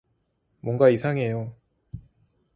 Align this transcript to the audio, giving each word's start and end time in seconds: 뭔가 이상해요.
뭔가 0.61 0.89
이상해요. 0.89 1.53